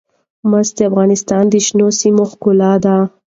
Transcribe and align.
مس 0.49 0.67
د 0.77 0.79
افغانستان 0.89 1.43
د 1.49 1.55
شنو 1.65 1.87
سیمو 1.99 2.23
ښکلا 2.31 2.71
ده. 2.85 2.97